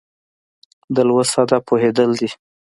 د 0.95 0.97
لوست 1.07 1.33
هدف 1.39 1.61
پوهېدل 1.69 2.09
دي. 2.19 2.29